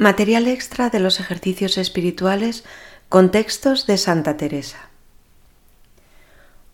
[0.00, 2.64] Material extra de los ejercicios espirituales
[3.10, 4.88] con textos de Santa Teresa.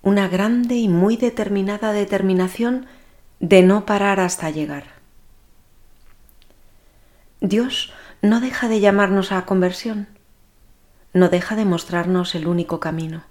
[0.00, 2.86] Una grande y muy determinada determinación
[3.40, 4.84] de no parar hasta llegar.
[7.40, 7.92] Dios
[8.22, 10.06] no deja de llamarnos a conversión,
[11.12, 13.24] no deja de mostrarnos el único camino.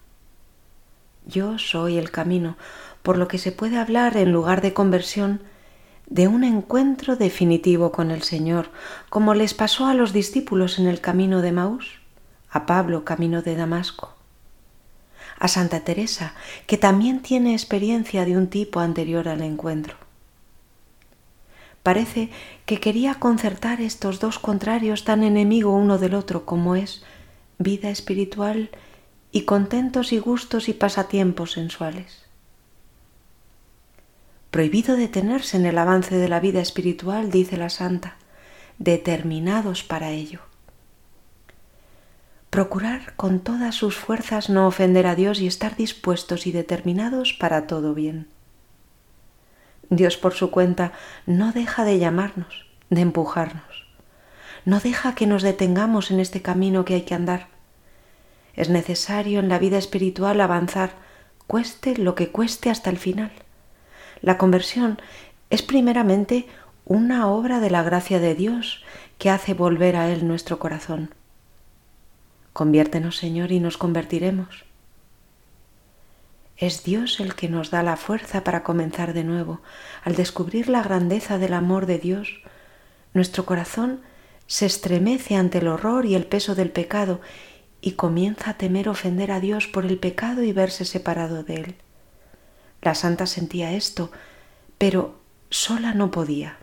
[1.26, 2.58] Yo soy el camino,
[3.02, 5.40] por lo que se puede hablar en lugar de conversión
[6.16, 8.70] de un encuentro definitivo con el Señor,
[9.10, 12.00] como les pasó a los discípulos en el camino de Maús,
[12.50, 14.16] a Pablo camino de Damasco,
[15.38, 16.34] a Santa Teresa,
[16.68, 19.98] que también tiene experiencia de un tipo anterior al encuentro.
[21.84, 22.30] Parece
[22.66, 27.04] que quería concertar estos dos contrarios tan enemigo uno del otro como es
[27.58, 28.70] vida espiritual
[29.34, 32.25] y contentos y gustos y pasatiempos sensuales
[34.56, 38.16] prohibido detenerse en el avance de la vida espiritual, dice la santa,
[38.78, 40.40] determinados para ello.
[42.52, 47.68] Procurar con todas sus fuerzas no ofender a Dios y estar dispuestos y determinados para
[47.68, 48.30] todo bien.
[49.90, 50.94] Dios por su cuenta
[51.26, 53.86] no deja de llamarnos, de empujarnos.
[54.64, 57.50] No deja que nos detengamos en este camino que hay que andar.
[58.54, 60.92] Es necesario en la vida espiritual avanzar,
[61.46, 63.34] cueste lo que cueste hasta el final.
[64.26, 65.00] La conversión
[65.52, 66.48] es primeramente
[66.84, 68.84] una obra de la gracia de Dios
[69.20, 71.14] que hace volver a Él nuestro corazón.
[72.52, 74.66] Conviértenos, Señor, y nos convertiremos.
[76.58, 79.62] Es Dios el que nos da la fuerza para comenzar de nuevo.
[80.04, 82.42] Al descubrir la grandeza del amor de Dios,
[83.14, 84.02] nuestro corazón
[84.48, 87.22] se estremece ante el horror y el peso del pecado
[87.80, 91.76] y comienza a temer ofender a Dios por el pecado y verse separado de Él.
[92.86, 94.12] La santa sentía esto,
[94.78, 95.16] pero
[95.50, 96.58] sola no podía.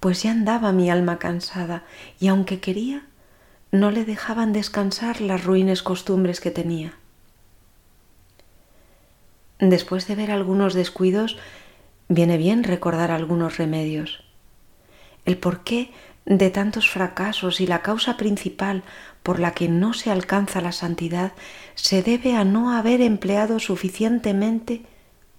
[0.00, 1.84] Pues ya andaba mi alma cansada
[2.18, 3.06] y aunque quería,
[3.70, 6.94] no le dejaban descansar las ruines costumbres que tenía.
[9.60, 11.38] Después de ver algunos descuidos,
[12.08, 14.24] viene bien recordar algunos remedios.
[15.24, 15.92] El porqué
[16.24, 18.82] de tantos fracasos y la causa principal
[19.22, 21.32] por la que no se alcanza la santidad
[21.74, 24.82] se debe a no haber empleado suficientemente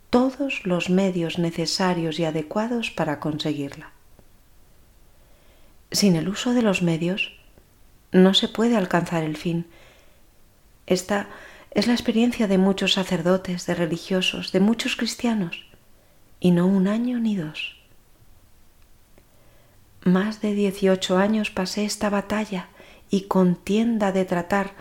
[0.09, 3.91] todos los medios necesarios y adecuados para conseguirla.
[5.91, 7.34] Sin el uso de los medios
[8.12, 9.66] no se puede alcanzar el fin.
[10.86, 11.28] Esta
[11.72, 15.66] es la experiencia de muchos sacerdotes, de religiosos, de muchos cristianos,
[16.40, 17.78] y no un año ni dos.
[20.03, 22.68] Más de dieciocho años pasé esta batalla
[23.12, 24.72] y contienda de tratar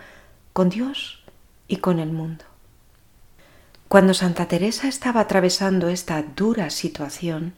[0.53, 1.23] con Dios
[1.67, 2.45] y con el mundo.
[3.87, 7.53] Cuando Santa Teresa estaba atravesando esta dura situación,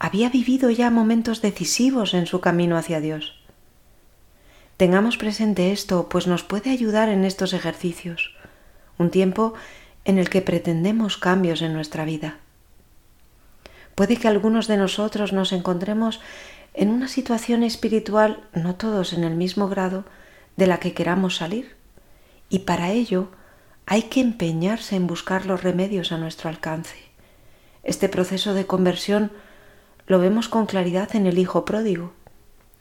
[0.00, 3.40] había vivido ya momentos decisivos en su camino hacia Dios.
[4.76, 8.34] Tengamos presente esto, pues nos puede ayudar en estos ejercicios,
[8.98, 9.54] un tiempo
[10.04, 12.38] en el que pretendemos cambios en nuestra vida.
[13.94, 16.20] Puede que algunos de nosotros nos encontremos
[16.74, 20.04] en una situación espiritual, no todos en el mismo grado,
[20.56, 21.76] de la que queramos salir.
[22.48, 23.28] Y para ello
[23.86, 26.96] hay que empeñarse en buscar los remedios a nuestro alcance.
[27.82, 29.32] Este proceso de conversión
[30.06, 32.12] lo vemos con claridad en el Hijo pródigo.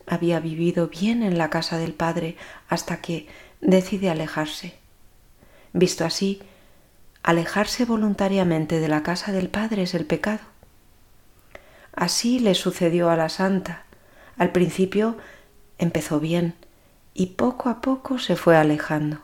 [0.07, 2.35] Había vivido bien en la casa del Padre
[2.67, 3.27] hasta que
[3.61, 4.75] decide alejarse.
[5.73, 6.41] Visto así,
[7.23, 10.41] alejarse voluntariamente de la casa del Padre es el pecado.
[11.99, 13.83] Así le sucedió a la santa.
[14.37, 15.17] Al principio
[15.79, 16.53] empezó bien
[17.13, 19.17] y poco a poco se fue alejando.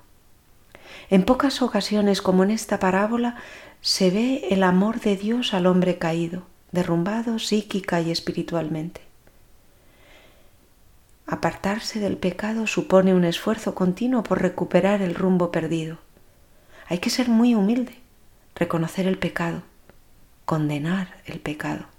[1.10, 3.38] En pocas ocasiones, como en esta parábola,
[3.80, 6.44] se ve el amor de Dios al hombre caído,
[6.74, 9.00] derrumbado psíquica y espiritualmente.
[11.28, 16.00] Apartarse del pecado supone un esfuerzo continuo por recuperar el rumbo perdido.
[16.88, 17.96] Hay que ser muy humilde,
[18.54, 19.62] reconocer el pecado,
[20.44, 21.95] condenar el pecado.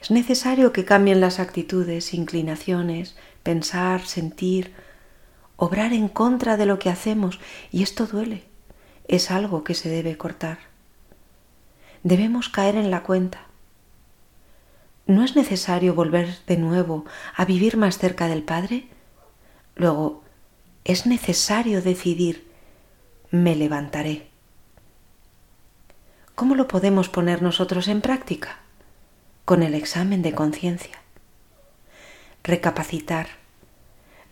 [0.00, 4.72] Es necesario que cambien las actitudes, inclinaciones, pensar, sentir,
[5.56, 7.40] obrar en contra de lo que hacemos
[7.72, 8.44] y esto duele.
[9.08, 10.58] Es algo que se debe cortar.
[12.02, 13.46] Debemos caer en la cuenta.
[15.06, 18.88] ¿No es necesario volver de nuevo a vivir más cerca del Padre?
[19.74, 20.22] Luego,
[20.84, 22.46] es necesario decidir,
[23.30, 24.28] me levantaré.
[26.34, 28.58] ¿Cómo lo podemos poner nosotros en práctica?
[29.48, 30.98] Con el examen de conciencia.
[32.44, 33.28] Recapacitar,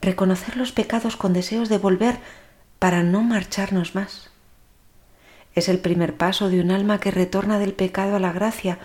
[0.03, 2.19] reconocer los pecados con deseos de volver
[2.79, 4.29] para no marcharnos más.
[5.55, 8.79] Es el primer paso de un alma que retorna del pecado a la gracia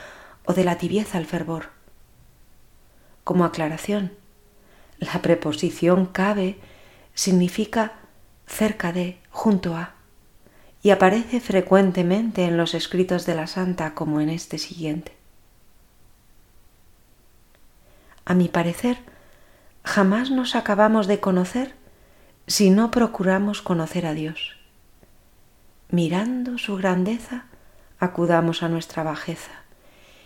[0.46, 1.72] o de la tibieza al fervor.
[3.26, 4.14] como aclaración.
[5.00, 6.56] La preposición cabe
[7.14, 7.92] significa
[8.48, 9.96] cerca de, junto a,
[10.82, 15.21] y aparece frecuentemente en los escritos de la santa como en este siguiente.
[18.32, 18.98] A mi parecer,
[19.84, 21.76] jamás nos acabamos de conocer
[22.48, 24.56] si no procuramos conocer a Dios.
[25.90, 27.44] Mirando su grandeza,
[28.00, 29.52] acudamos a nuestra bajeza,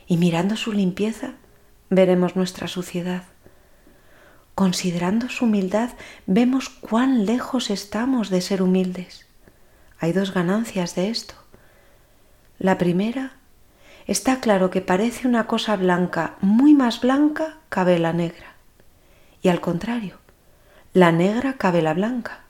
[0.05, 1.33] y mirando su limpieza,
[1.89, 3.23] veremos nuestra suciedad.
[4.53, 5.89] Considerando su humildad,
[6.27, 9.25] vemos cuán lejos estamos de ser humildes.
[9.99, 11.33] Hay dos ganancias de esto.
[12.59, 13.31] La primera,
[14.07, 18.55] está claro que parece una cosa blanca, muy más blanca cabe la negra.
[19.41, 20.17] Y al contrario,
[20.93, 22.41] la negra cabe la blanca.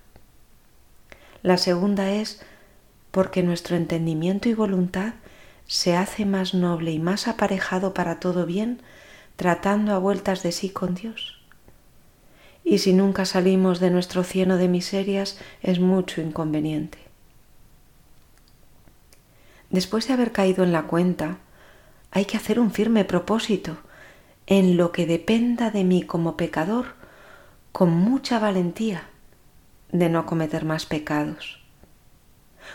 [1.42, 2.42] La segunda es
[3.12, 5.14] porque nuestro entendimiento y voluntad
[5.68, 8.82] se hace más noble y más aparejado para todo bien
[9.36, 11.40] tratando a vueltas de sí con Dios.
[12.64, 16.98] Y si nunca salimos de nuestro cieno de miserias es mucho inconveniente.
[19.70, 21.38] Después de haber caído en la cuenta,
[22.16, 23.76] hay que hacer un firme propósito
[24.48, 26.96] en lo que dependa de mí como pecador
[27.74, 29.10] con mucha valentía
[29.92, 31.60] de no cometer más pecados.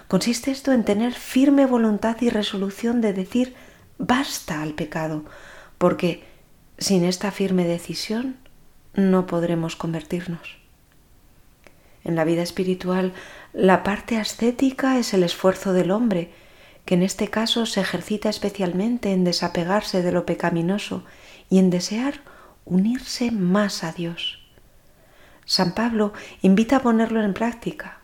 [0.08, 3.54] Consiste esto en tener firme voluntad y resolución de decir
[3.96, 5.25] basta al pecado,
[5.78, 6.22] porque
[6.76, 8.37] sin esta firme decisión
[8.92, 10.58] no podremos convertirnos.
[12.04, 13.14] En la vida espiritual,
[13.54, 16.31] la parte ascética es el esfuerzo del hombre,
[16.90, 21.04] que en este caso se ejercita especialmente en desapegarse de lo pecaminoso
[21.48, 22.14] y en desear
[22.64, 24.40] unirse más a Dios.
[25.44, 28.00] San Pablo invita a ponerlo en práctica.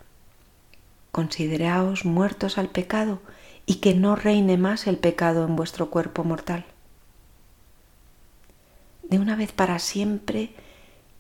[1.11, 3.21] Consideraos muertos al pecado
[3.67, 6.65] y que no reine más el pecado en vuestro cuerpo mortal.
[9.03, 10.51] De una vez para siempre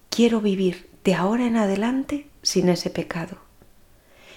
[0.08, 3.38] quiero vivir de ahora en adelante sin ese pecado.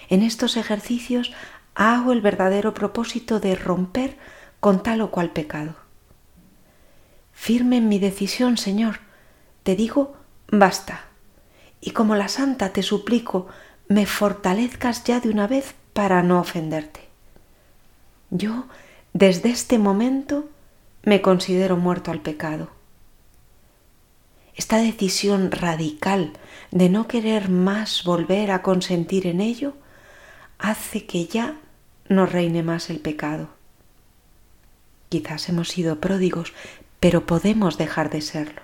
[0.08, 1.30] En estos ejercicios
[1.74, 4.16] hago el verdadero propósito de romper
[4.60, 5.74] con tal o cual pecado.
[7.32, 9.00] Firme en mi decisión, Señor,
[9.62, 10.14] te digo,
[10.48, 11.10] basta
[11.80, 13.46] y como la santa te suplico,
[13.88, 17.00] me fortalezcas ya de una vez para no ofenderte.
[18.30, 18.66] Yo,
[19.12, 20.48] desde este momento,
[21.02, 22.70] me considero muerto al pecado.
[24.54, 26.34] Esta decisión radical
[26.70, 29.74] de no querer más volver a consentir en ello
[30.60, 31.56] hace que ya
[32.08, 33.48] no reine más el pecado.
[35.08, 36.52] Quizás hemos sido pródigos,
[37.00, 38.62] pero podemos dejar de serlo.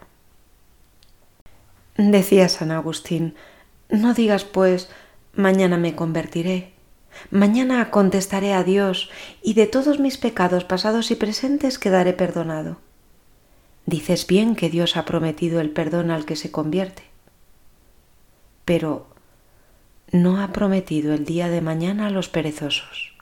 [1.96, 3.34] Decía San Agustín,
[3.88, 4.88] no digas pues,
[5.34, 6.72] mañana me convertiré,
[7.30, 9.10] mañana contestaré a Dios
[9.42, 12.78] y de todos mis pecados pasados y presentes quedaré perdonado.
[13.86, 17.04] Dices bien que Dios ha prometido el perdón al que se convierte,
[18.64, 19.06] pero
[20.12, 23.14] no ha prometido el día de mañana a los perezosos.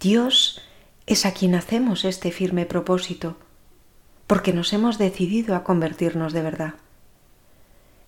[0.00, 0.62] Dios
[1.06, 3.36] es a quien hacemos este firme propósito,
[4.26, 6.74] porque nos hemos decidido a convertirnos de verdad.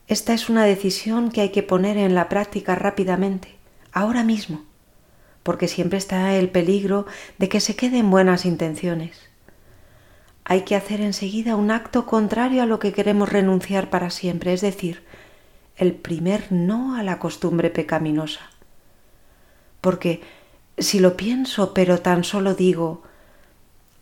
[0.07, 3.57] Esta es una decisión que hay que poner en la práctica rápidamente,
[3.93, 4.65] ahora mismo,
[5.43, 7.07] porque siempre está el peligro
[7.39, 9.29] de que se queden buenas intenciones.
[10.45, 14.63] Hay que hacer enseguida un acto contrario a lo que queremos renunciar para siempre, es
[14.63, 15.05] decir,
[15.79, 18.51] el primer no a la costumbre pecaminosa.
[19.81, 20.21] Porque
[20.77, 23.03] si lo pienso, pero tan solo digo,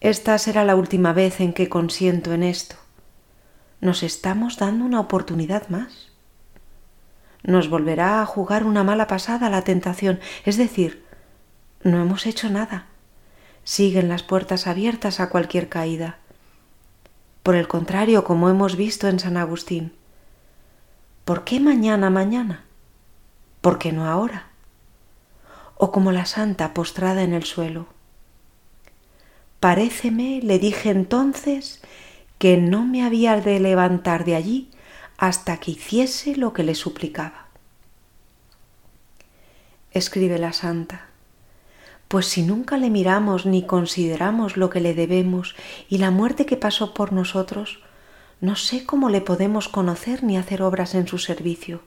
[0.00, 2.76] esta será la última vez en que consiento en esto,
[3.80, 6.09] nos estamos dando una oportunidad más.
[7.42, 11.04] Nos volverá a jugar una mala pasada la tentación, es decir,
[11.83, 12.87] no hemos hecho nada.
[13.64, 16.18] Siguen las puertas abiertas a cualquier caída.
[17.42, 19.92] Por el contrario, como hemos visto en San Agustín,
[21.26, 22.64] ¿por qué mañana, mañana?
[23.61, 24.47] ¿Por qué no ahora?
[25.76, 27.88] O como la santa postrada en el suelo.
[29.59, 31.83] Paréceme, le dije entonces,
[32.38, 34.71] que no me había de levantar de allí
[35.18, 37.47] hasta que hiciese lo que le suplicaba.
[39.90, 41.06] Escribe la santa,
[42.06, 45.56] pues si nunca le miramos ni consideramos lo que le debemos
[45.88, 47.80] y la muerte que pasó por nosotros,
[48.40, 51.83] no sé cómo le podemos conocer ni hacer obras en su servicio.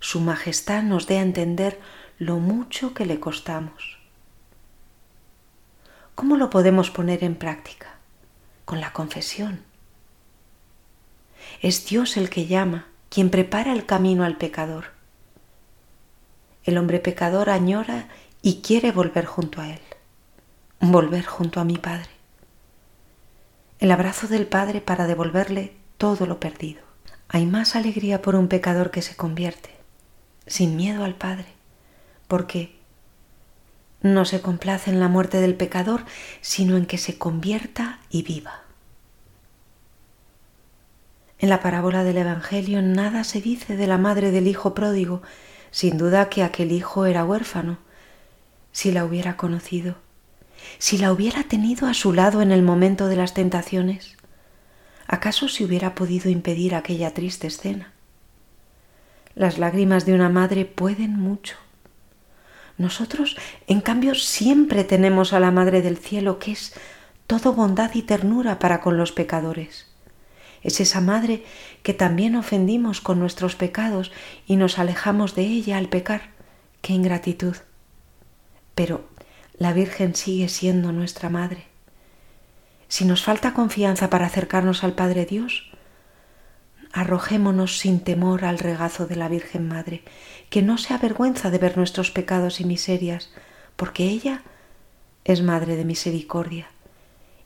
[0.00, 1.80] Su Majestad nos dé a entender
[2.18, 3.98] lo mucho que le costamos.
[6.14, 7.92] ¿Cómo lo podemos poner en práctica?
[8.64, 9.60] con la confesión.
[11.60, 14.86] Es Dios el que llama, quien prepara el camino al pecador.
[16.64, 18.08] El hombre pecador añora
[18.40, 19.80] y quiere volver junto a Él,
[20.80, 22.08] volver junto a mi Padre.
[23.82, 26.80] El abrazo del Padre para devolverle todo lo perdido.
[27.26, 29.70] Hay más alegría por un pecador que se convierte,
[30.46, 31.46] sin miedo al Padre,
[32.28, 32.76] porque
[34.00, 36.04] no se complace en la muerte del pecador,
[36.42, 38.62] sino en que se convierta y viva.
[41.40, 45.22] En la parábola del Evangelio nada se dice de la madre del hijo pródigo,
[45.72, 47.78] sin duda que aquel hijo era huérfano.
[48.70, 49.96] Si la hubiera conocido,
[50.78, 54.16] si la hubiera tenido a su lado en el momento de las tentaciones,
[55.06, 57.92] ¿acaso se hubiera podido impedir aquella triste escena?
[59.34, 61.56] Las lágrimas de una madre pueden mucho.
[62.78, 66.74] Nosotros, en cambio, siempre tenemos a la Madre del Cielo, que es
[67.26, 69.86] todo bondad y ternura para con los pecadores.
[70.62, 71.44] Es esa madre
[71.82, 74.12] que también ofendimos con nuestros pecados
[74.46, 76.30] y nos alejamos de ella al pecar.
[76.80, 77.56] ¡Qué ingratitud!
[78.74, 79.08] Pero
[79.58, 81.66] la Virgen sigue siendo nuestra madre.
[82.88, 85.72] Si nos falta confianza para acercarnos al Padre Dios,
[86.92, 90.02] arrojémonos sin temor al regazo de la Virgen Madre,
[90.50, 93.30] que no se avergüenza de ver nuestros pecados y miserias,
[93.76, 94.42] porque ella
[95.24, 96.68] es Madre de Misericordia,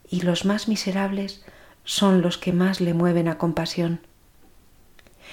[0.09, 1.45] y los más miserables
[1.85, 4.01] son los que más le mueven a compasión.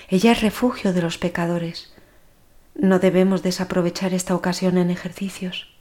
[0.08, 1.92] Ella es refugio de los pecadores.
[2.74, 5.73] No debemos desaprovechar esta ocasión en ejercicios.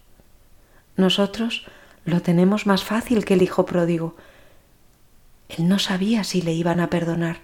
[0.95, 1.65] Nosotros
[2.05, 4.15] lo tenemos más fácil que el hijo pródigo.
[5.49, 7.39] Él no sabía si le iban a perdonar.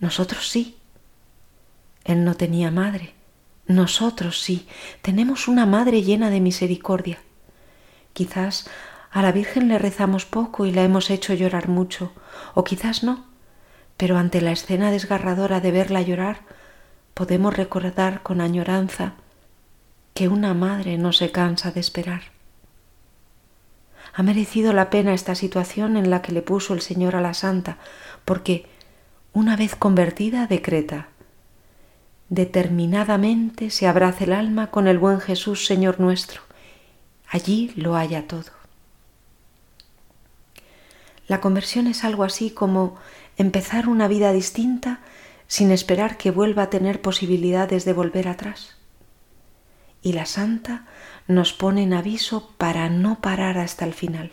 [0.00, 0.76] Nosotros sí.
[2.04, 3.14] Él no tenía madre.
[3.66, 4.66] Nosotros sí.
[5.02, 7.18] Tenemos una madre llena de misericordia.
[8.12, 8.68] Quizás
[9.10, 12.12] a la Virgen le rezamos poco y la hemos hecho llorar mucho,
[12.54, 13.24] o quizás no,
[13.96, 16.40] pero ante la escena desgarradora de verla llorar,
[17.14, 19.14] podemos recordar con añoranza
[20.14, 22.33] que una madre no se cansa de esperar.
[24.14, 27.34] Ha merecido la pena esta situación en la que le puso el Señor a la
[27.34, 27.78] Santa,
[28.24, 28.66] porque,
[29.32, 31.08] una vez convertida, decreta,
[32.28, 36.42] determinadamente se abraza el alma con el buen Jesús, Señor nuestro,
[37.28, 38.52] allí lo haya todo.
[41.26, 42.96] La conversión es algo así como
[43.36, 45.00] empezar una vida distinta
[45.48, 48.76] sin esperar que vuelva a tener posibilidades de volver atrás.
[50.02, 50.86] Y la santa
[51.26, 54.32] nos pone en aviso para no parar hasta el final.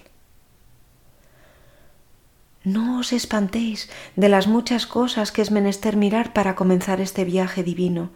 [2.64, 7.64] No os espantéis de las muchas cosas que es menester mirar para comenzar este viaje
[7.64, 8.12] divino,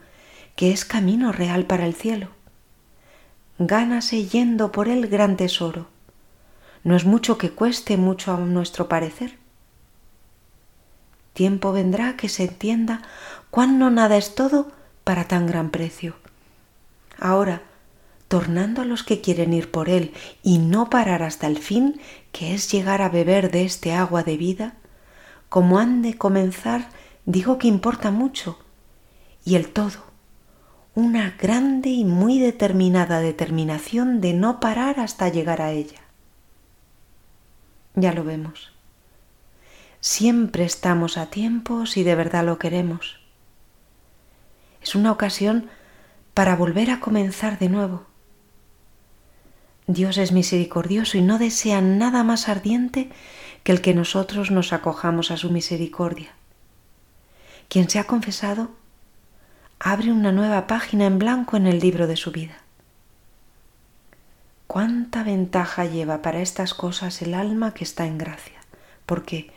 [0.55, 2.29] que es camino real para el cielo.
[3.57, 5.87] Gánase yendo por él gran tesoro
[6.85, 9.39] no es mucho que cueste mucho a nuestro parecer.
[11.33, 13.01] Tiempo vendrá que se entienda
[13.49, 14.71] cuán no nada es todo
[15.03, 16.15] para tan gran precio.
[17.19, 17.63] Ahora,
[18.27, 21.99] tornando a los que quieren ir por él y no parar hasta el fin,
[22.31, 24.73] que es llegar a beber de este agua de vida,
[25.49, 26.89] como han de comenzar,
[27.25, 28.59] digo que importa mucho,
[29.45, 30.03] y el todo,
[30.95, 36.01] una grande y muy determinada determinación de no parar hasta llegar a ella.
[37.95, 38.71] Ya lo vemos.
[39.99, 43.19] Siempre estamos a tiempo si de verdad lo queremos.
[44.81, 45.69] Es una ocasión
[46.33, 48.05] para volver a comenzar de nuevo.
[49.87, 53.09] Dios es misericordioso y no desea nada más ardiente
[53.63, 56.33] que el que nosotros nos acojamos a su misericordia.
[57.69, 58.71] Quien se ha confesado
[59.79, 62.57] abre una nueva página en blanco en el libro de su vida.
[64.67, 68.59] Cuánta ventaja lleva para estas cosas el alma que está en gracia,
[69.05, 69.51] porque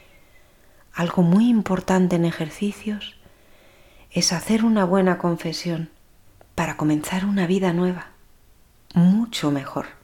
[0.93, 3.17] algo muy importante en ejercicios
[4.11, 5.91] es hacer una buena confesión
[6.55, 8.09] para comenzar una vida nueva,
[8.95, 9.98] mucho mejor.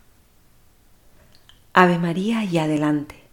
[1.76, 3.23] Ave María y adelante.